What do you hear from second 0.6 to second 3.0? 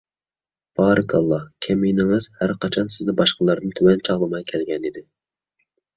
بارىكاللاھ! كەمىنىڭىز ھەرقاچان